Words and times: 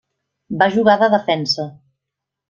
Va 0.61 0.67
jugar 0.75 0.95
de 1.03 1.09
defensa. 1.15 1.67